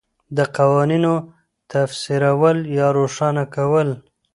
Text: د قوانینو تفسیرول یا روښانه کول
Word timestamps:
د 0.37 0.39
قوانینو 0.57 1.13
تفسیرول 1.71 2.57
یا 2.77 2.87
روښانه 2.97 3.43
کول 3.55 3.89